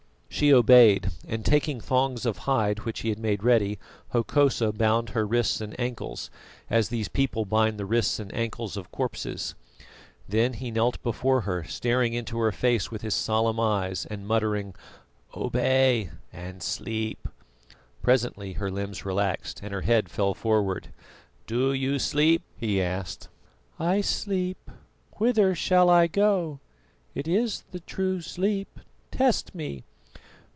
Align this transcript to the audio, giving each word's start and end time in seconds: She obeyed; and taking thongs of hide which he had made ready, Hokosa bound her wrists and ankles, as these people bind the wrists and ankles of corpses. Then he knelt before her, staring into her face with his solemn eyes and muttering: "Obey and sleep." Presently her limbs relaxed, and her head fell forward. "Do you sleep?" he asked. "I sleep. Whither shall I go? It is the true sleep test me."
She 0.33 0.53
obeyed; 0.53 1.11
and 1.27 1.45
taking 1.45 1.79
thongs 1.79 2.25
of 2.25 2.39
hide 2.49 2.79
which 2.79 3.01
he 3.01 3.09
had 3.09 3.19
made 3.19 3.43
ready, 3.43 3.77
Hokosa 4.09 4.71
bound 4.71 5.09
her 5.09 5.23
wrists 5.27 5.61
and 5.61 5.79
ankles, 5.79 6.31
as 6.67 6.89
these 6.89 7.07
people 7.09 7.45
bind 7.45 7.77
the 7.77 7.85
wrists 7.85 8.17
and 8.17 8.33
ankles 8.33 8.75
of 8.75 8.91
corpses. 8.91 9.53
Then 10.27 10.53
he 10.53 10.71
knelt 10.71 11.03
before 11.03 11.41
her, 11.41 11.63
staring 11.65 12.13
into 12.15 12.39
her 12.39 12.51
face 12.51 12.89
with 12.89 13.03
his 13.03 13.13
solemn 13.13 13.59
eyes 13.59 14.07
and 14.07 14.25
muttering: 14.27 14.73
"Obey 15.37 16.09
and 16.33 16.63
sleep." 16.63 17.27
Presently 18.01 18.53
her 18.53 18.71
limbs 18.71 19.05
relaxed, 19.05 19.59
and 19.61 19.71
her 19.71 19.81
head 19.81 20.09
fell 20.09 20.33
forward. 20.33 20.87
"Do 21.45 21.71
you 21.71 21.99
sleep?" 21.99 22.41
he 22.57 22.81
asked. 22.81 23.27
"I 23.79 23.99
sleep. 24.01 24.71
Whither 25.17 25.53
shall 25.53 25.87
I 25.87 26.07
go? 26.07 26.59
It 27.13 27.27
is 27.27 27.63
the 27.73 27.81
true 27.81 28.21
sleep 28.21 28.79
test 29.11 29.53
me." 29.53 29.83